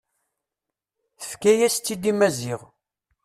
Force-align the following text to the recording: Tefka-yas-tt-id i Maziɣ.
Tefka-yas-tt-id 1.19 2.03
i 2.11 2.13
Maziɣ. 2.19 2.61